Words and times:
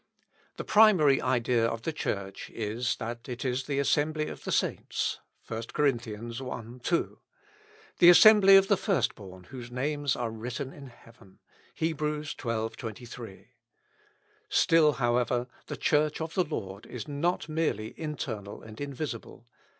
The 0.57 0.63
primary 0.63 1.21
idea 1.21 1.63
of 1.63 1.83
the 1.83 1.93
Church 1.93 2.49
is, 2.49 2.95
that 2.95 3.29
it 3.29 3.45
is 3.45 3.65
the 3.67 3.77
assembly 3.77 4.29
of 4.29 4.45
the 4.45 4.51
saints, 4.51 5.19
(1 5.47 5.61
Cor., 5.73 5.85
i, 5.85 5.89
2,) 5.91 7.19
the 7.99 8.09
assembly 8.09 8.55
of 8.55 8.67
the 8.67 8.77
first 8.77 9.13
born 9.13 9.43
whose 9.43 9.69
names 9.69 10.15
are 10.15 10.31
written 10.31 10.73
in 10.73 10.87
heaven. 10.87 11.37
(Heb., 11.75 11.99
xii, 12.01 12.33
23.) 12.77 13.49
Still, 14.49 14.93
however, 14.93 15.45
the 15.67 15.77
Church 15.77 16.19
of 16.19 16.33
the 16.33 16.45
Lord 16.45 16.87
is 16.87 17.07
not 17.07 17.47
merely 17.47 17.93
internal 17.95 18.63
and 18.63 18.81
invisible. 18.81 19.45